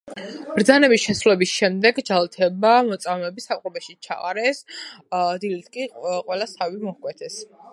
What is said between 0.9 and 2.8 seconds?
შესრულების შემდეგ ჯალათებმა